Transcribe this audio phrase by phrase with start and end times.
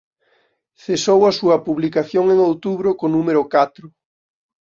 [0.83, 3.85] Cesou a súa publicación en outubro co número catro.